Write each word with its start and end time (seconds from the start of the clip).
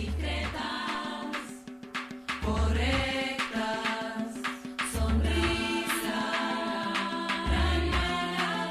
Discretas, 0.00 1.36
correctas, 2.42 4.32
sonrisa, 4.94 6.22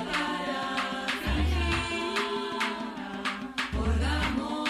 para 0.09 0.33
la 0.49 0.65
tranquila, 1.21 2.65
orgamos, 3.77 4.69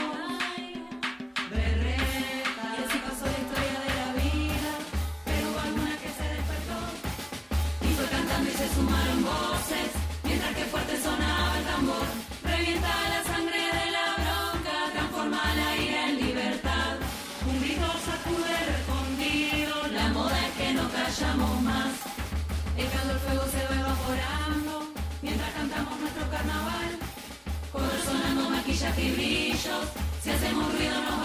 berreta 1.50 2.66
y 2.76 2.84
así 2.84 2.98
pasó 3.08 3.24
la 3.26 3.40
historia 3.40 3.80
de 3.86 3.92
la 4.02 4.10
vida, 4.22 4.72
pero 5.24 5.48
al 5.62 5.72
menos 5.76 5.98
que 6.02 6.10
se 6.10 6.26
despertó, 6.36 6.80
hizo 7.88 8.04
cantando 8.12 8.50
y 8.50 8.54
se 8.54 8.68
sumaron 8.76 9.24
voces. 9.24 9.99
Dejando 22.80 23.12
el 23.12 23.20
fuego 23.20 23.44
se 23.52 23.68
va 23.68 23.76
evaporando 23.82 24.88
mientras 25.22 25.52
cantamos 25.52 26.00
nuestro 26.00 26.30
carnaval. 26.30 26.98
Color 27.74 28.00
sonando 28.06 28.50
maquillaje 28.50 29.04
y 29.04 29.12
brillos. 29.12 29.86
Si 30.24 30.30
hacemos 30.30 30.72
ruido 30.74 31.02
nos 31.02 31.19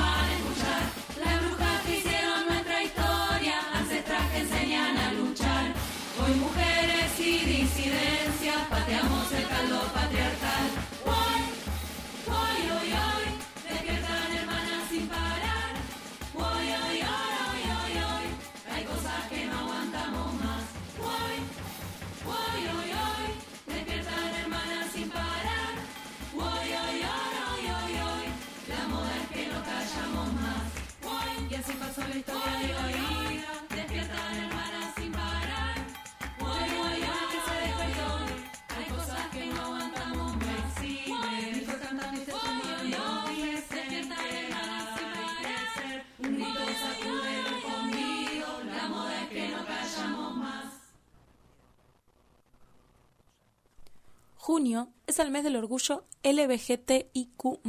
Junio 54.65 54.89
es 55.07 55.19
el 55.19 55.31
mes 55.31 55.45
del 55.45 55.57
orgullo 55.57 56.05
LBGTIQ. 56.23 57.61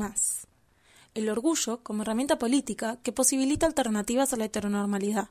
El 1.14 1.30
orgullo 1.30 1.84
como 1.84 2.04
herramienta 2.04 2.38
política 2.38 3.00
que 3.04 3.12
posibilita 3.12 3.66
alternativas 3.66 4.32
a 4.32 4.38
la 4.38 4.46
heteronormalidad. 4.46 5.28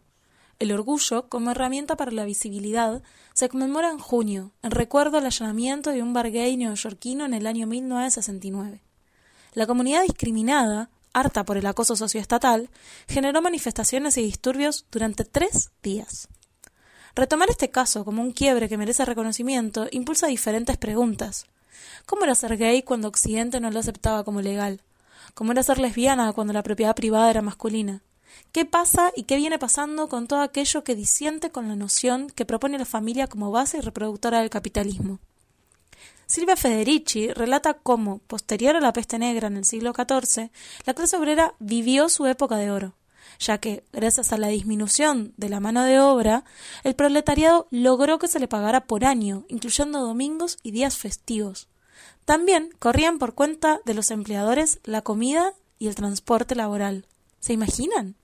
El 0.58 0.72
orgullo 0.72 1.30
como 1.30 1.52
herramienta 1.52 1.96
para 1.96 2.10
la 2.10 2.26
visibilidad 2.26 3.02
se 3.32 3.48
conmemora 3.48 3.88
en 3.88 3.98
junio, 3.98 4.52
en 4.62 4.72
recuerdo 4.72 5.16
al 5.16 5.24
allanamiento 5.24 5.88
de 5.88 6.02
un 6.02 6.12
bar 6.12 6.30
gay 6.30 6.54
neoyorquino 6.58 7.24
en 7.24 7.32
el 7.32 7.46
año 7.46 7.66
1969. 7.66 8.82
La 9.54 9.66
comunidad 9.66 10.02
discriminada, 10.02 10.90
harta 11.14 11.46
por 11.46 11.56
el 11.56 11.64
acoso 11.64 11.96
socioestatal, 11.96 12.68
generó 13.08 13.40
manifestaciones 13.40 14.18
y 14.18 14.22
disturbios 14.22 14.84
durante 14.90 15.24
tres 15.24 15.70
días. 15.82 16.28
Retomar 17.14 17.48
este 17.48 17.70
caso 17.70 18.04
como 18.04 18.20
un 18.20 18.32
quiebre 18.32 18.68
que 18.68 18.76
merece 18.76 19.06
reconocimiento 19.06 19.86
impulsa 19.92 20.26
diferentes 20.26 20.76
preguntas. 20.76 21.46
¿Cómo 22.06 22.24
era 22.24 22.34
ser 22.34 22.56
gay 22.56 22.82
cuando 22.82 23.08
Occidente 23.08 23.60
no 23.60 23.70
lo 23.70 23.80
aceptaba 23.80 24.24
como 24.24 24.40
legal? 24.40 24.80
¿Cómo 25.34 25.52
era 25.52 25.62
ser 25.62 25.78
lesbiana 25.78 26.32
cuando 26.32 26.52
la 26.52 26.62
propiedad 26.62 26.94
privada 26.94 27.30
era 27.30 27.42
masculina? 27.42 28.02
¿Qué 28.52 28.64
pasa 28.64 29.12
y 29.14 29.24
qué 29.24 29.36
viene 29.36 29.58
pasando 29.58 30.08
con 30.08 30.26
todo 30.26 30.40
aquello 30.40 30.84
que 30.84 30.94
disiente 30.94 31.50
con 31.50 31.68
la 31.68 31.76
noción 31.76 32.28
que 32.28 32.44
propone 32.44 32.78
la 32.78 32.84
familia 32.84 33.26
como 33.26 33.50
base 33.50 33.78
y 33.78 33.80
reproductora 33.80 34.40
del 34.40 34.50
capitalismo? 34.50 35.18
Silvia 36.26 36.56
Federici 36.56 37.28
relata 37.32 37.74
cómo, 37.74 38.18
posterior 38.26 38.76
a 38.76 38.80
la 38.80 38.92
peste 38.92 39.18
negra 39.18 39.48
en 39.48 39.56
el 39.56 39.64
siglo 39.64 39.92
XIV, 39.92 40.50
la 40.86 40.94
clase 40.94 41.16
obrera 41.16 41.54
vivió 41.58 42.08
su 42.08 42.26
época 42.26 42.56
de 42.56 42.70
oro 42.70 42.94
ya 43.38 43.58
que, 43.58 43.84
gracias 43.92 44.32
a 44.32 44.38
la 44.38 44.48
disminución 44.48 45.32
de 45.36 45.48
la 45.48 45.60
mano 45.60 45.84
de 45.84 46.00
obra, 46.00 46.44
el 46.82 46.94
proletariado 46.94 47.66
logró 47.70 48.18
que 48.18 48.28
se 48.28 48.40
le 48.40 48.48
pagara 48.48 48.86
por 48.86 49.04
año, 49.04 49.44
incluyendo 49.48 50.00
domingos 50.00 50.58
y 50.62 50.70
días 50.70 50.96
festivos. 50.96 51.68
También 52.24 52.70
corrían 52.78 53.18
por 53.18 53.34
cuenta 53.34 53.80
de 53.84 53.94
los 53.94 54.10
empleadores 54.10 54.80
la 54.84 55.02
comida 55.02 55.52
y 55.78 55.88
el 55.88 55.94
transporte 55.94 56.54
laboral. 56.54 57.06
¿Se 57.40 57.52
imaginan? 57.52 58.16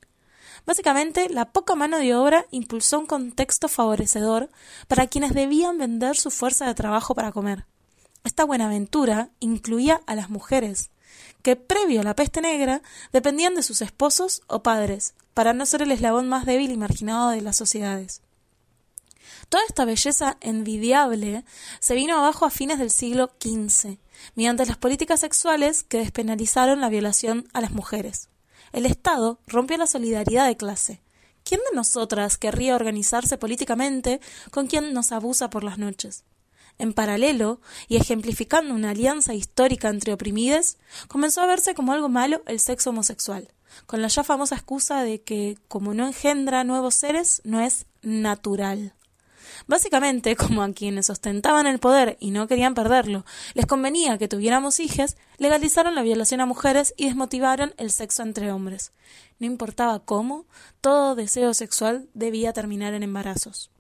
Básicamente, 0.67 1.29
la 1.29 1.53
poca 1.53 1.75
mano 1.75 1.99
de 1.99 2.15
obra 2.15 2.47
impulsó 2.51 2.99
un 2.99 3.07
contexto 3.07 3.69
favorecedor 3.69 4.51
para 4.89 5.07
quienes 5.07 5.35
debían 5.35 5.79
vender 5.79 6.17
su 6.17 6.31
fuerza 6.31 6.67
de 6.67 6.75
trabajo 6.75 7.15
para 7.15 7.33
comer. 7.33 7.67
Esta 8.25 8.45
buena 8.45 8.67
aventura 8.67 9.31
incluía 9.41 10.03
a 10.07 10.15
las 10.15 10.29
mujeres, 10.29 10.91
que 11.43 11.57
previo 11.57 12.01
a 12.01 12.05
la 12.05 12.17
peste 12.17 12.41
negra 12.41 12.83
dependían 13.13 13.55
de 13.55 13.63
sus 13.63 13.83
esposos 13.83 14.43
o 14.47 14.63
padres, 14.63 15.15
para 15.35 15.53
no 15.53 15.67
ser 15.67 15.83
el 15.83 15.93
eslabón 15.93 16.29
más 16.29 16.47
débil 16.47 16.71
y 16.71 16.77
marginado 16.77 17.31
de 17.31 17.41
las 17.41 17.57
sociedades. 17.57 18.23
Toda 19.49 19.65
esta 19.67 19.85
belleza 19.85 20.37
envidiable 20.41 21.45
se 21.81 21.95
vino 21.95 22.17
abajo 22.17 22.47
a 22.47 22.51
fines 22.51 22.79
del 22.79 22.91
siglo 22.91 23.33
XV, 23.41 23.99
mediante 24.35 24.67
las 24.67 24.77
políticas 24.77 25.21
sexuales 25.21 25.83
que 25.83 25.99
despenalizaron 25.99 26.81
la 26.81 26.89
violación 26.89 27.49
a 27.53 27.61
las 27.61 27.73
mujeres. 27.73 28.29
El 28.73 28.87
Estado 28.87 29.41
rompió 29.47 29.77
la 29.77 29.87
solidaridad 29.87 30.47
de 30.47 30.57
clase. 30.57 31.03
¿Quién 31.43 31.61
de 31.69 31.77
nosotras 31.77 32.39
querría 32.39 32.77
organizarse 32.77 33.39
políticamente 33.39 34.21
con 34.51 34.67
quien 34.67 34.93
nos 34.93 35.11
abusa 35.11 35.51
por 35.51 35.65
las 35.65 35.79
noches? 35.79 36.25
En 36.81 36.95
paralelo, 36.95 37.61
y 37.89 37.97
ejemplificando 37.97 38.73
una 38.73 38.91
alianza 38.91 39.35
histórica 39.35 39.91
entre 39.91 40.15
oprimides, 40.15 40.79
comenzó 41.09 41.43
a 41.43 41.47
verse 41.47 41.75
como 41.75 41.93
algo 41.93 42.09
malo 42.09 42.43
el 42.47 42.59
sexo 42.59 42.89
homosexual, 42.89 43.53
con 43.85 44.01
la 44.01 44.09
ya 44.09 44.25
famosa 44.25 44.55
excusa 44.55 45.03
de 45.03 45.21
que, 45.21 45.59
como 45.69 45.93
no 45.93 46.07
engendra 46.07 46.65
nuevos 46.65 46.95
seres, 46.95 47.43
no 47.45 47.61
es 47.61 47.85
natural. 48.01 48.95
Básicamente, 49.67 50.37
como 50.37 50.63
a 50.63 50.73
quienes 50.73 51.11
ostentaban 51.11 51.67
el 51.67 51.81
poder 51.81 52.17
y 52.19 52.31
no 52.31 52.49
querían 52.49 52.73
perderlo, 52.73 53.27
les 53.53 53.67
convenía 53.67 54.17
que 54.17 54.27
tuviéramos 54.27 54.81
hijas, 54.81 55.19
legalizaron 55.37 55.95
la 55.95 56.03
violación 56.03 56.41
a 56.41 56.47
mujeres 56.47 56.95
y 56.97 57.05
desmotivaron 57.05 57.75
el 57.77 57.91
sexo 57.91 58.23
entre 58.23 58.53
hombres. 58.53 58.93
No 59.39 59.45
importaba 59.45 59.99
cómo, 59.99 60.47
todo 60.81 61.15
deseo 61.15 61.53
sexual 61.53 62.09
debía 62.15 62.55
terminar 62.55 62.95
en 62.95 63.03
embarazos. 63.03 63.71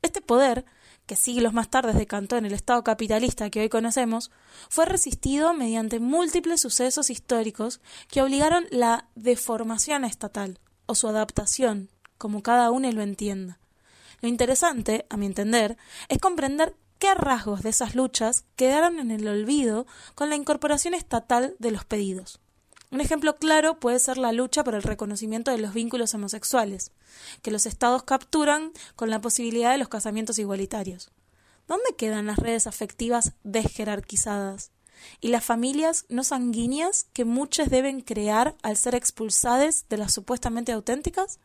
Este 0.00 0.20
poder 0.20 0.64
que 1.10 1.16
siglos 1.16 1.52
más 1.52 1.68
tarde 1.68 1.92
decantó 1.92 2.36
en 2.36 2.46
el 2.46 2.52
Estado 2.52 2.84
capitalista 2.84 3.50
que 3.50 3.62
hoy 3.62 3.68
conocemos, 3.68 4.30
fue 4.68 4.86
resistido 4.86 5.52
mediante 5.54 5.98
múltiples 5.98 6.60
sucesos 6.60 7.10
históricos 7.10 7.80
que 8.06 8.22
obligaron 8.22 8.66
la 8.70 9.08
deformación 9.16 10.04
estatal, 10.04 10.60
o 10.86 10.94
su 10.94 11.08
adaptación, 11.08 11.90
como 12.16 12.44
cada 12.44 12.70
uno 12.70 12.92
lo 12.92 13.02
entienda. 13.02 13.58
Lo 14.20 14.28
interesante, 14.28 15.04
a 15.10 15.16
mi 15.16 15.26
entender, 15.26 15.76
es 16.08 16.18
comprender 16.18 16.76
qué 17.00 17.12
rasgos 17.16 17.64
de 17.64 17.70
esas 17.70 17.96
luchas 17.96 18.44
quedaron 18.54 19.00
en 19.00 19.10
el 19.10 19.26
olvido 19.26 19.88
con 20.14 20.30
la 20.30 20.36
incorporación 20.36 20.94
estatal 20.94 21.56
de 21.58 21.72
los 21.72 21.84
pedidos. 21.84 22.38
Un 22.90 23.00
ejemplo 23.00 23.36
claro 23.36 23.78
puede 23.78 23.98
ser 23.98 24.18
la 24.18 24.32
lucha 24.32 24.64
por 24.64 24.74
el 24.74 24.82
reconocimiento 24.82 25.50
de 25.50 25.58
los 25.58 25.74
vínculos 25.74 26.12
homosexuales, 26.14 26.90
que 27.42 27.50
los 27.50 27.66
estados 27.66 28.02
capturan 28.02 28.72
con 28.96 29.10
la 29.10 29.20
posibilidad 29.20 29.70
de 29.70 29.78
los 29.78 29.88
casamientos 29.88 30.38
igualitarios. 30.38 31.10
¿Dónde 31.68 31.94
quedan 31.96 32.26
las 32.26 32.38
redes 32.38 32.66
afectivas 32.66 33.32
desjerarquizadas? 33.44 34.72
y 35.20 35.28
las 35.28 35.44
familias 35.44 36.06
no 36.08 36.24
sanguíneas 36.24 37.06
que 37.12 37.24
muchos 37.24 37.68
deben 37.68 38.00
crear 38.00 38.56
al 38.62 38.76
ser 38.76 38.94
expulsadas 38.94 39.86
de 39.88 39.96
las 39.96 40.12
supuestamente 40.12 40.72
auténticas? 40.72 41.38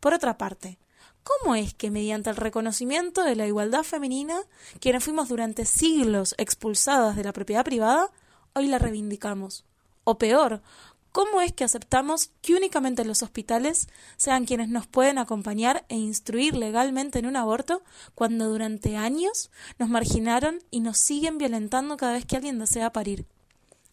Por 0.00 0.14
otra 0.14 0.38
parte, 0.38 0.78
¿cómo 1.22 1.54
es 1.54 1.74
que 1.74 1.90
mediante 1.90 2.30
el 2.30 2.36
reconocimiento 2.36 3.22
de 3.22 3.36
la 3.36 3.46
igualdad 3.46 3.82
femenina, 3.82 4.38
quienes 4.80 5.04
fuimos 5.04 5.28
durante 5.28 5.64
siglos 5.64 6.34
expulsadas 6.38 7.16
de 7.16 7.24
la 7.24 7.32
propiedad 7.32 7.64
privada, 7.64 8.10
hoy 8.54 8.66
la 8.66 8.78
reivindicamos? 8.78 9.64
O 10.04 10.18
peor, 10.18 10.62
¿cómo 11.12 11.40
es 11.40 11.52
que 11.52 11.64
aceptamos 11.64 12.30
que 12.42 12.54
únicamente 12.54 13.04
los 13.04 13.22
hospitales 13.22 13.88
sean 14.16 14.44
quienes 14.44 14.68
nos 14.68 14.86
pueden 14.86 15.18
acompañar 15.18 15.84
e 15.88 15.96
instruir 15.96 16.56
legalmente 16.56 17.18
en 17.18 17.26
un 17.26 17.36
aborto 17.36 17.82
cuando 18.14 18.48
durante 18.48 18.96
años 18.96 19.50
nos 19.78 19.88
marginaron 19.88 20.60
y 20.70 20.80
nos 20.80 20.98
siguen 20.98 21.38
violentando 21.38 21.96
cada 21.96 22.12
vez 22.12 22.26
que 22.26 22.36
alguien 22.36 22.58
desea 22.58 22.92
parir? 22.92 23.26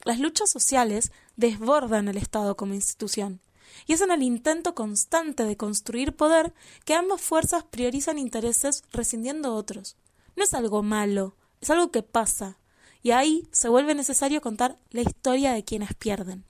Las 0.04 0.20
luchas 0.20 0.50
sociales 0.50 1.12
desbordan 1.38 2.08
el 2.08 2.18
Estado 2.18 2.58
como 2.58 2.74
institución 2.74 3.40
y 3.86 3.94
es 3.94 4.02
en 4.02 4.12
el 4.12 4.24
intento 4.24 4.76
constante 4.76 5.44
de 5.44 5.58
construir 5.58 6.16
poder 6.16 6.54
que 6.86 6.94
ambas 6.94 7.22
fuerzas 7.22 7.64
priorizan 7.64 8.18
intereses 8.18 8.84
rescindiendo 8.92 9.56
otros. 9.56 9.96
No 10.36 10.44
es 10.44 10.54
algo 10.54 10.84
malo, 10.84 11.36
es 11.62 11.70
algo 11.70 11.92
que 11.92 12.04
pasa, 12.04 12.58
y 13.04 13.12
ahí 13.12 13.48
se 13.52 13.70
vuelve 13.70 13.96
necesario 13.96 14.42
contar 14.42 14.78
la 14.90 15.02
historia 15.02 15.54
de 15.54 15.64
quienes 15.64 15.94
pierden. 15.94 16.46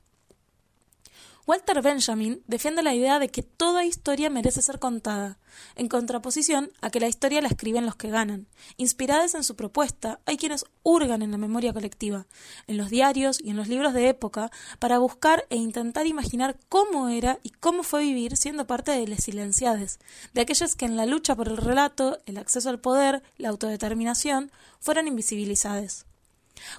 Walter 1.47 1.81
Benjamin 1.81 2.43
defiende 2.47 2.83
la 2.83 2.93
idea 2.93 3.17
de 3.17 3.29
que 3.29 3.41
toda 3.41 3.83
historia 3.83 4.29
merece 4.29 4.61
ser 4.61 4.77
contada, 4.77 5.39
en 5.75 5.87
contraposición 5.87 6.71
a 6.81 6.91
que 6.91 6.99
la 6.99 7.07
historia 7.07 7.41
la 7.41 7.47
escriben 7.47 7.85
los 7.85 7.95
que 7.95 8.09
ganan. 8.09 8.47
Inspirados 8.77 9.33
en 9.33 9.43
su 9.43 9.55
propuesta, 9.55 10.19
hay 10.25 10.37
quienes 10.37 10.65
hurgan 10.83 11.23
en 11.23 11.31
la 11.31 11.37
memoria 11.37 11.73
colectiva, 11.73 12.27
en 12.67 12.77
los 12.77 12.91
diarios 12.91 13.39
y 13.41 13.49
en 13.49 13.57
los 13.57 13.67
libros 13.67 13.93
de 13.93 14.07
época, 14.07 14.51
para 14.77 14.99
buscar 14.99 15.45
e 15.49 15.55
intentar 15.55 16.05
imaginar 16.05 16.59
cómo 16.69 17.09
era 17.09 17.39
y 17.41 17.49
cómo 17.49 17.81
fue 17.81 18.03
vivir 18.03 18.37
siendo 18.37 18.67
parte 18.67 18.91
de 18.91 19.07
las 19.07 19.23
silenciades, 19.23 19.99
de 20.33 20.41
aquellas 20.41 20.75
que 20.75 20.85
en 20.85 20.95
la 20.95 21.07
lucha 21.07 21.35
por 21.35 21.47
el 21.47 21.57
relato, 21.57 22.19
el 22.27 22.37
acceso 22.37 22.69
al 22.69 22.79
poder, 22.79 23.23
la 23.37 23.49
autodeterminación, 23.49 24.51
fueron 24.79 25.07
invisibilizadas. 25.07 26.05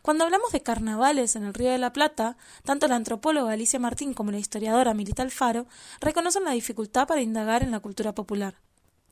Cuando 0.03 0.25
hablamos 0.25 0.53
de 0.53 0.63
carnavales 0.63 1.37
en 1.37 1.45
el 1.45 1.55
Río 1.55 1.71
de 1.71 1.79
la 1.79 1.93
Plata, 1.93 2.37
tanto 2.65 2.89
la 2.89 2.97
antropóloga 2.97 3.53
Alicia 3.53 3.79
Martín 3.79 4.15
como 4.15 4.31
la 4.31 4.39
historiadora 4.39 4.95
Milita 4.95 5.23
Alfaro 5.23 5.67
reconocen 6.01 6.45
la 6.45 6.53
dificultad 6.53 7.07
para 7.07 7.21
indagar 7.21 7.63
en 7.63 7.71
la 7.71 7.81
cultura 7.81 8.15
popular. 8.15 8.57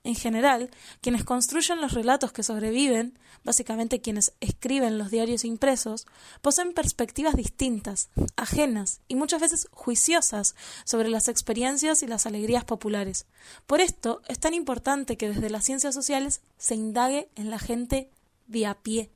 En 0.02 0.14
general, 0.14 0.70
quienes 1.02 1.24
construyen 1.24 1.82
los 1.82 1.92
relatos 1.92 2.32
que 2.32 2.42
sobreviven, 2.42 3.18
básicamente 3.44 4.00
quienes 4.00 4.32
escriben 4.40 4.96
los 4.96 5.10
diarios 5.10 5.44
impresos, 5.44 6.06
poseen 6.40 6.72
perspectivas 6.72 7.36
distintas, 7.36 8.08
ajenas 8.36 9.02
y 9.08 9.16
muchas 9.16 9.42
veces 9.42 9.68
juiciosas 9.72 10.54
sobre 10.84 11.10
las 11.10 11.28
experiencias 11.28 12.02
y 12.02 12.06
las 12.06 12.24
alegrías 12.24 12.64
populares. 12.64 13.26
Por 13.66 13.82
esto 13.82 14.22
es 14.26 14.38
tan 14.38 14.54
importante 14.54 15.18
que 15.18 15.28
desde 15.28 15.50
las 15.50 15.64
ciencias 15.64 15.94
sociales 15.94 16.40
se 16.56 16.76
indague 16.76 17.28
en 17.34 17.50
la 17.50 17.58
gente 17.58 18.10
de 18.46 18.66
a 18.66 18.74
pie. 18.74 19.10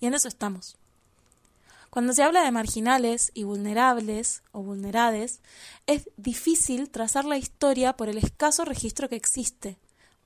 Y 0.00 0.06
en 0.06 0.14
eso 0.14 0.28
estamos. 0.28 0.78
Cuando 1.92 2.14
se 2.14 2.22
habla 2.22 2.42
de 2.42 2.50
marginales 2.50 3.32
y 3.34 3.44
vulnerables 3.44 4.42
o 4.50 4.62
vulnerades, 4.62 5.42
es 5.86 6.08
difícil 6.16 6.88
trazar 6.88 7.26
la 7.26 7.36
historia 7.36 7.98
por 7.98 8.08
el 8.08 8.16
escaso 8.16 8.64
registro 8.64 9.10
que 9.10 9.16
existe. 9.16 9.78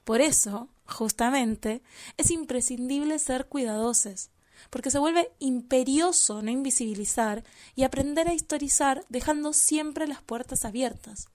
Por 0.05 0.21
eso, 0.21 0.69
justamente, 0.85 1.83
es 2.19 2.31
imprescindible 2.31 3.19
ser 3.19 3.47
cuidadosos, 3.47 4.31
porque 4.71 4.93
se 4.93 5.01
vuelve 5.01 5.33
imperioso 5.41 6.41
no 6.41 6.53
invisibilizar 6.53 7.43
y 7.75 7.83
aprender 7.83 8.29
a 8.29 8.35
historizar 8.35 9.05
dejando 9.09 9.53
siempre 9.53 10.07
las 10.07 10.23
puertas 10.23 10.65
abiertas. 10.65 11.31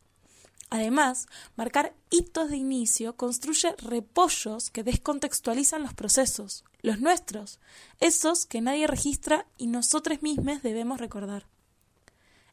Además, 0.69 1.27
marcar 1.57 1.93
hitos 2.09 2.49
de 2.49 2.55
inicio 2.55 3.17
construye 3.17 3.75
repollos 3.79 4.69
que 4.69 4.83
descontextualizan 4.83 5.83
los 5.83 5.93
procesos, 5.93 6.63
los 6.81 6.99
nuestros, 6.99 7.59
esos 7.99 8.45
que 8.45 8.61
nadie 8.61 8.87
registra 8.87 9.45
y 9.57 9.67
nosotros 9.67 10.21
mismos 10.21 10.61
debemos 10.61 10.99
recordar. 10.99 11.47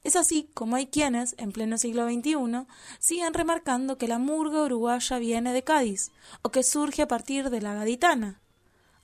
Es 0.04 0.16
así 0.16 0.48
como 0.54 0.76
hay 0.76 0.86
quienes, 0.86 1.34
en 1.38 1.52
pleno 1.52 1.76
siglo 1.76 2.08
XXI, 2.08 2.66
siguen 2.98 3.34
remarcando 3.34 3.98
que 3.98 4.08
la 4.08 4.18
murga 4.18 4.62
uruguaya 4.62 5.18
viene 5.18 5.52
de 5.52 5.64
Cádiz, 5.64 6.12
o 6.42 6.50
que 6.50 6.62
surge 6.62 7.02
a 7.02 7.08
partir 7.08 7.50
de 7.50 7.60
la 7.60 7.74
gaditana. 7.74 8.40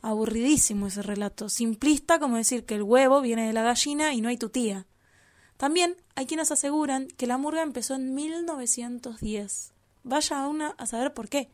Aburridísimo 0.03 0.87
ese 0.87 1.03
relato, 1.03 1.49
simplista 1.49 2.19
como 2.19 2.37
decir 2.37 2.65
que 2.65 2.77
el 2.77 2.83
huevo 2.83 3.21
viene 3.21 3.47
de 3.47 3.53
la 3.53 3.63
gallina 3.63 4.13
y 4.13 4.21
no 4.21 4.29
hay 4.29 4.37
tu 4.37 4.51
tía. 4.51 4.87
También 5.57 5.97
hay 6.15 6.27
quienes 6.27 6.51
aseguran 6.51 7.09
que 7.09 7.27
la 7.27 7.39
murga 7.39 7.63
empezó 7.63 7.95
en 7.95 8.15
1910. 8.15 9.73
Vaya 10.03 10.47
una 10.47 10.75
a 10.79 10.87
saber 10.87 11.15
por 11.15 11.29
qué. 11.29 11.51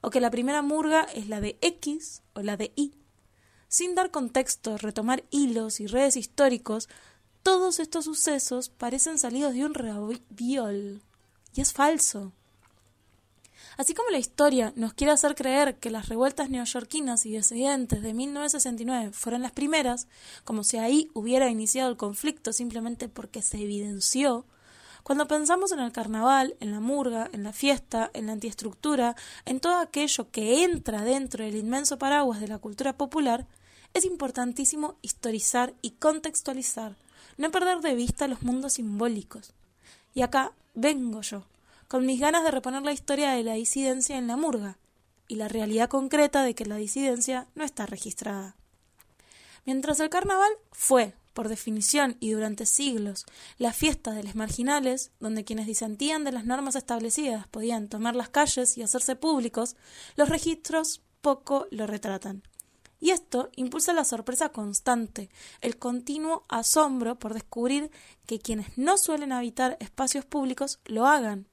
O 0.00 0.10
que 0.10 0.20
la 0.20 0.30
primera 0.30 0.62
murga 0.62 1.02
es 1.14 1.28
la 1.28 1.40
de 1.40 1.58
X 1.60 2.22
o 2.34 2.42
la 2.42 2.56
de 2.56 2.72
Y. 2.74 2.92
Sin 3.72 3.94
dar 3.94 4.10
contexto, 4.10 4.76
retomar 4.76 5.24
hilos 5.30 5.80
y 5.80 5.86
redes 5.86 6.16
históricos, 6.18 6.90
todos 7.42 7.80
estos 7.80 8.04
sucesos 8.04 8.68
parecen 8.68 9.18
salidos 9.18 9.54
de 9.54 9.64
un 9.64 9.72
raviol. 9.72 11.00
Y 11.54 11.62
es 11.62 11.72
falso. 11.72 12.32
Así 13.78 13.94
como 13.94 14.10
la 14.10 14.18
historia 14.18 14.74
nos 14.76 14.92
quiere 14.92 15.14
hacer 15.14 15.34
creer 15.34 15.78
que 15.78 15.90
las 15.90 16.10
revueltas 16.10 16.50
neoyorquinas 16.50 17.24
y 17.24 17.34
disidentes 17.34 18.02
de 18.02 18.12
1969 18.12 19.12
fueron 19.14 19.40
las 19.40 19.52
primeras, 19.52 20.06
como 20.44 20.64
si 20.64 20.76
ahí 20.76 21.10
hubiera 21.14 21.48
iniciado 21.48 21.88
el 21.88 21.96
conflicto 21.96 22.52
simplemente 22.52 23.08
porque 23.08 23.40
se 23.40 23.56
evidenció, 23.56 24.44
cuando 25.02 25.26
pensamos 25.26 25.72
en 25.72 25.80
el 25.80 25.92
carnaval, 25.92 26.56
en 26.60 26.72
la 26.72 26.80
murga, 26.80 27.30
en 27.32 27.42
la 27.42 27.54
fiesta, 27.54 28.10
en 28.12 28.26
la 28.26 28.32
antiestructura, 28.32 29.16
en 29.46 29.60
todo 29.60 29.78
aquello 29.78 30.30
que 30.30 30.62
entra 30.62 31.02
dentro 31.04 31.42
del 31.42 31.56
inmenso 31.56 31.98
paraguas 31.98 32.38
de 32.38 32.48
la 32.48 32.58
cultura 32.58 32.92
popular, 32.98 33.46
es 33.94 34.04
importantísimo 34.04 34.96
historizar 35.02 35.74
y 35.82 35.92
contextualizar, 35.92 36.96
no 37.36 37.50
perder 37.50 37.80
de 37.80 37.94
vista 37.94 38.28
los 38.28 38.42
mundos 38.42 38.74
simbólicos. 38.74 39.52
Y 40.14 40.22
acá 40.22 40.52
vengo 40.74 41.20
yo, 41.22 41.44
con 41.88 42.06
mis 42.06 42.20
ganas 42.20 42.44
de 42.44 42.50
reponer 42.50 42.82
la 42.82 42.92
historia 42.92 43.32
de 43.32 43.42
la 43.42 43.54
disidencia 43.54 44.16
en 44.16 44.26
la 44.26 44.36
murga 44.36 44.78
y 45.28 45.36
la 45.36 45.48
realidad 45.48 45.88
concreta 45.88 46.42
de 46.42 46.54
que 46.54 46.66
la 46.66 46.76
disidencia 46.76 47.46
no 47.54 47.64
está 47.64 47.86
registrada. 47.86 48.56
Mientras 49.64 50.00
el 50.00 50.10
carnaval 50.10 50.52
fue, 50.72 51.14
por 51.32 51.48
definición 51.48 52.16
y 52.20 52.30
durante 52.32 52.66
siglos, 52.66 53.24
la 53.58 53.72
fiesta 53.72 54.12
de 54.12 54.24
los 54.24 54.34
marginales, 54.34 55.10
donde 55.20 55.44
quienes 55.44 55.66
disentían 55.66 56.24
de 56.24 56.32
las 56.32 56.44
normas 56.44 56.74
establecidas 56.74 57.46
podían 57.48 57.88
tomar 57.88 58.16
las 58.16 58.28
calles 58.28 58.76
y 58.76 58.82
hacerse 58.82 59.16
públicos, 59.16 59.76
los 60.16 60.28
registros 60.28 61.00
poco 61.20 61.66
lo 61.70 61.86
retratan. 61.86 62.42
Y 63.02 63.10
esto 63.10 63.50
impulsa 63.56 63.92
la 63.92 64.04
sorpresa 64.04 64.48
constante, 64.48 65.28
el 65.60 65.76
continuo 65.76 66.46
asombro 66.48 67.18
por 67.18 67.34
descubrir 67.34 67.90
que 68.24 68.38
quienes 68.38 68.78
no 68.78 68.96
suelen 68.96 69.32
habitar 69.32 69.76
espacios 69.80 70.24
públicos 70.24 70.80
lo 70.86 71.06
hagan, 71.06 71.46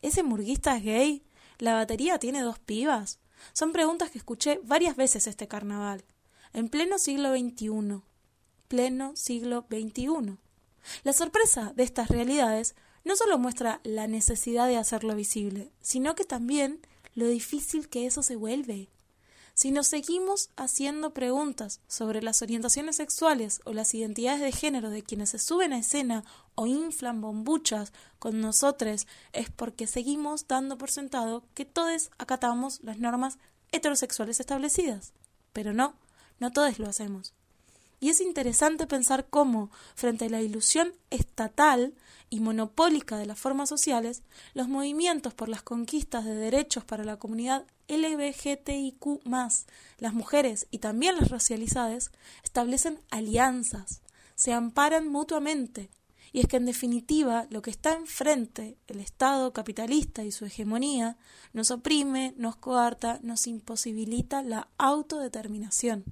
¿Ese 0.00 0.22
murguista 0.22 0.76
es 0.76 0.84
gay? 0.84 1.22
¿La 1.58 1.74
batería 1.74 2.18
tiene 2.18 2.42
dos 2.42 2.58
pibas? 2.60 3.18
Son 3.52 3.72
preguntas 3.72 4.10
que 4.10 4.18
escuché 4.18 4.60
varias 4.62 4.96
veces 4.96 5.26
este 5.26 5.48
carnaval. 5.48 6.04
En 6.52 6.68
pleno 6.68 6.98
siglo 6.98 7.32
XXI. 7.36 8.02
Pleno 8.68 9.16
siglo 9.16 9.66
XXI. 9.68 10.38
La 11.02 11.12
sorpresa 11.12 11.72
de 11.74 11.82
estas 11.82 12.08
realidades 12.08 12.76
no 13.04 13.16
solo 13.16 13.38
muestra 13.38 13.80
la 13.82 14.06
necesidad 14.06 14.68
de 14.68 14.76
hacerlo 14.76 15.16
visible, 15.16 15.72
sino 15.80 16.14
que 16.14 16.24
también 16.24 16.80
lo 17.14 17.26
difícil 17.26 17.88
que 17.88 18.06
eso 18.06 18.22
se 18.22 18.36
vuelve. 18.36 18.88
Si 19.58 19.72
nos 19.72 19.88
seguimos 19.88 20.50
haciendo 20.54 21.12
preguntas 21.12 21.80
sobre 21.88 22.22
las 22.22 22.42
orientaciones 22.42 22.94
sexuales 22.94 23.60
o 23.64 23.72
las 23.72 23.92
identidades 23.92 24.40
de 24.40 24.52
género 24.52 24.88
de 24.88 25.02
quienes 25.02 25.30
se 25.30 25.40
suben 25.40 25.72
a 25.72 25.80
escena 25.80 26.22
o 26.54 26.68
inflan 26.68 27.20
bombuchas 27.20 27.92
con 28.20 28.40
nosotros, 28.40 29.08
es 29.32 29.50
porque 29.50 29.88
seguimos 29.88 30.46
dando 30.46 30.78
por 30.78 30.92
sentado 30.92 31.42
que 31.54 31.64
todos 31.64 32.12
acatamos 32.18 32.78
las 32.84 33.00
normas 33.00 33.38
heterosexuales 33.72 34.38
establecidas. 34.38 35.12
Pero 35.52 35.72
no, 35.72 35.96
no 36.38 36.52
todos 36.52 36.78
lo 36.78 36.88
hacemos. 36.88 37.34
Y 38.00 38.10
es 38.10 38.20
interesante 38.20 38.86
pensar 38.86 39.26
cómo, 39.28 39.70
frente 39.94 40.26
a 40.26 40.30
la 40.30 40.40
ilusión 40.40 40.92
estatal 41.10 41.94
y 42.30 42.40
monopólica 42.40 43.16
de 43.16 43.26
las 43.26 43.38
formas 43.38 43.68
sociales, 43.68 44.22
los 44.54 44.68
movimientos 44.68 45.34
por 45.34 45.48
las 45.48 45.62
conquistas 45.62 46.24
de 46.24 46.34
derechos 46.34 46.84
para 46.84 47.04
la 47.04 47.18
comunidad 47.18 47.66
LGBTIQ, 47.88 49.22
las 49.98 50.14
mujeres 50.14 50.66
y 50.70 50.78
también 50.78 51.16
las 51.16 51.30
racializadas, 51.30 52.12
establecen 52.44 53.00
alianzas, 53.10 54.02
se 54.34 54.52
amparan 54.52 55.08
mutuamente. 55.08 55.90
Y 56.30 56.40
es 56.40 56.46
que 56.46 56.58
en 56.58 56.66
definitiva 56.66 57.46
lo 57.50 57.62
que 57.62 57.70
está 57.70 57.94
enfrente, 57.94 58.76
el 58.86 59.00
Estado 59.00 59.52
capitalista 59.54 60.24
y 60.24 60.30
su 60.30 60.44
hegemonía, 60.44 61.16
nos 61.54 61.70
oprime, 61.70 62.34
nos 62.36 62.56
coarta, 62.56 63.18
nos 63.22 63.46
imposibilita 63.46 64.42
la 64.42 64.68
autodeterminación. 64.76 66.04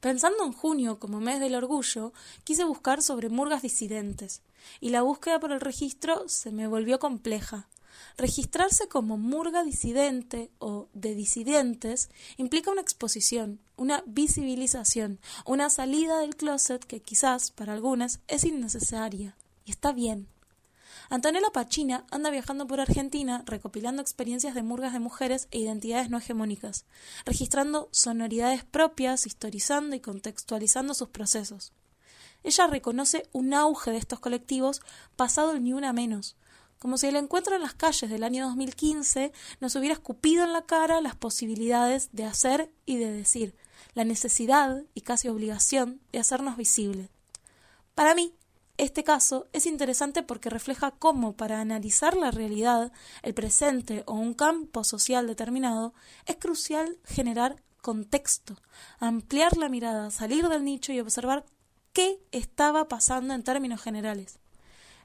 Pensando 0.00 0.44
en 0.44 0.52
junio 0.52 0.98
como 0.98 1.20
mes 1.20 1.40
del 1.40 1.54
orgullo, 1.54 2.12
quise 2.44 2.64
buscar 2.64 3.02
sobre 3.02 3.28
murgas 3.28 3.62
disidentes, 3.62 4.42
y 4.80 4.90
la 4.90 5.02
búsqueda 5.02 5.40
por 5.40 5.52
el 5.52 5.60
registro 5.60 6.28
se 6.28 6.50
me 6.50 6.66
volvió 6.66 6.98
compleja. 6.98 7.68
Registrarse 8.16 8.88
como 8.88 9.16
murga 9.16 9.64
disidente 9.64 10.50
o 10.58 10.88
de 10.94 11.14
disidentes 11.14 12.10
implica 12.36 12.70
una 12.70 12.80
exposición, 12.80 13.60
una 13.76 14.02
visibilización, 14.06 15.20
una 15.46 15.70
salida 15.70 16.18
del 16.18 16.36
closet 16.36 16.84
que 16.84 17.00
quizás 17.00 17.50
para 17.50 17.72
algunas 17.72 18.20
es 18.28 18.44
innecesaria. 18.44 19.36
Y 19.64 19.70
está 19.70 19.92
bien. 19.92 20.28
Antonella 21.10 21.50
Pachina 21.52 22.06
anda 22.10 22.30
viajando 22.30 22.66
por 22.66 22.80
Argentina 22.80 23.42
recopilando 23.46 24.00
experiencias 24.00 24.54
de 24.54 24.62
murgas 24.62 24.92
de 24.92 25.00
mujeres 25.00 25.48
e 25.50 25.58
identidades 25.58 26.10
no 26.10 26.18
hegemónicas, 26.18 26.86
registrando 27.26 27.88
sonoridades 27.92 28.64
propias, 28.64 29.26
historizando 29.26 29.94
y 29.96 30.00
contextualizando 30.00 30.94
sus 30.94 31.08
procesos. 31.08 31.72
Ella 32.42 32.66
reconoce 32.66 33.28
un 33.32 33.54
auge 33.54 33.90
de 33.90 33.98
estos 33.98 34.20
colectivos 34.20 34.80
pasado 35.16 35.58
ni 35.58 35.72
una 35.72 35.92
menos, 35.92 36.36
como 36.78 36.98
si 36.98 37.06
el 37.06 37.16
encuentro 37.16 37.56
en 37.56 37.62
las 37.62 37.74
calles 37.74 38.10
del 38.10 38.24
año 38.24 38.44
2015 38.46 39.32
nos 39.60 39.74
hubiera 39.76 39.94
escupido 39.94 40.44
en 40.44 40.52
la 40.52 40.66
cara 40.66 41.00
las 41.00 41.16
posibilidades 41.16 42.10
de 42.12 42.24
hacer 42.24 42.70
y 42.84 42.96
de 42.98 43.10
decir, 43.10 43.54
la 43.94 44.04
necesidad 44.04 44.82
y 44.92 45.02
casi 45.02 45.28
obligación 45.28 46.00
de 46.12 46.18
hacernos 46.18 46.56
visibles. 46.56 47.08
Para 47.94 48.14
mí, 48.14 48.34
este 48.76 49.04
caso 49.04 49.46
es 49.52 49.66
interesante 49.66 50.22
porque 50.22 50.50
refleja 50.50 50.90
cómo 50.90 51.34
para 51.34 51.60
analizar 51.60 52.16
la 52.16 52.30
realidad, 52.30 52.92
el 53.22 53.34
presente 53.34 54.02
o 54.06 54.14
un 54.14 54.34
campo 54.34 54.82
social 54.82 55.26
determinado, 55.26 55.94
es 56.26 56.36
crucial 56.36 56.98
generar 57.04 57.62
contexto, 57.82 58.56
ampliar 58.98 59.56
la 59.56 59.68
mirada, 59.68 60.10
salir 60.10 60.48
del 60.48 60.64
nicho 60.64 60.92
y 60.92 61.00
observar 61.00 61.44
qué 61.92 62.18
estaba 62.32 62.88
pasando 62.88 63.34
en 63.34 63.44
términos 63.44 63.80
generales. 63.80 64.40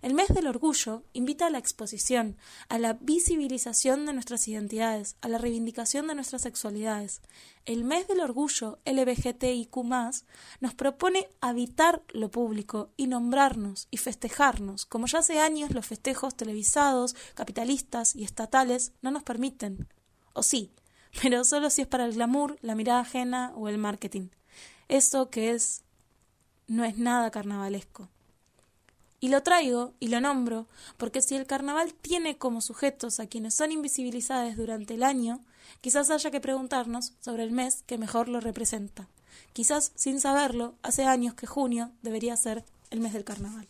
El 0.02 0.14
mes 0.14 0.30
del 0.30 0.48
orgullo 0.48 1.04
invita 1.12 1.48
a 1.48 1.50
la 1.50 1.58
exposición, 1.58 2.38
a 2.70 2.80
la 2.80 2.94
visibilización 2.94 4.06
de 4.06 4.14
nuestras 4.14 4.48
identidades, 4.48 5.18
a 5.20 5.28
la 5.28 5.38
reivindicación 5.38 6.08
de 6.08 6.16
nuestras 6.16 6.44
sexualidades. 6.44 7.22
El 7.66 7.84
mes 7.84 8.08
del 8.08 8.22
orgullo 8.22 8.80
LBGTIQ 8.86 9.76
nos 10.62 10.74
propone 10.78 11.28
habitar 11.42 12.02
lo 12.14 12.32
público 12.32 12.92
y 12.96 13.08
nombrarnos 13.08 13.90
y 13.92 13.98
festejarnos, 13.98 14.86
como 14.86 15.06
ya 15.06 15.20
hace 15.20 15.42
años 15.42 15.72
los 15.72 15.86
festejos 15.86 16.34
televisados, 16.36 17.14
capitalistas 17.34 18.16
y 18.16 18.24
estatales 18.24 18.94
no 19.02 19.12
nos 19.12 19.24
permiten. 19.24 19.90
O 20.32 20.44
sí, 20.44 20.72
pero 21.22 21.44
solo 21.44 21.70
si 21.70 21.82
es 21.82 21.88
para 21.88 22.06
el 22.06 22.14
glamour, 22.14 22.58
la 22.62 22.76
mirada 22.76 23.02
ajena 23.02 23.52
o 23.56 23.68
el 23.68 23.78
marketing. 23.78 24.30
Eso 24.88 25.30
que 25.30 25.52
es 25.52 25.84
no 26.68 26.86
es 26.86 26.98
nada 26.98 27.32
carnavalesco. 27.32 28.08
Y 29.20 29.30
lo 29.30 29.44
traigo 29.44 29.94
y 30.00 30.08
lo 30.08 30.22
nombro 30.22 30.68
porque 30.98 31.22
si 31.22 31.36
el 31.36 31.46
carnaval 31.46 31.94
tiene 31.94 32.38
como 32.38 32.62
sujetos 32.62 33.20
a 33.20 33.28
quienes 33.28 33.56
son 33.56 33.72
invisibilizados 33.72 34.56
durante 34.56 34.94
el 34.94 35.04
año, 35.04 35.42
quizás 35.82 36.10
haya 36.10 36.32
que 36.32 36.40
preguntarnos 36.40 37.14
sobre 37.20 37.44
el 37.44 37.52
mes 37.52 37.84
que 37.86 37.98
mejor 37.98 38.30
lo 38.30 38.40
representa. 38.40 39.10
Quizás 39.54 39.92
sin 39.96 40.20
saberlo, 40.20 40.76
hace 40.84 41.04
años 41.04 41.34
que 41.34 41.48
junio 41.48 41.92
debería 42.02 42.36
ser 42.38 42.64
el 42.92 43.02
mes 43.02 43.14
del 43.14 43.24
carnaval. 43.24 43.68